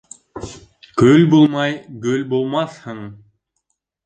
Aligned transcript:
Көл 1.01 1.25
булмай 1.33 1.75
гөл 2.07 2.25
булмаҫһың. 2.33 3.05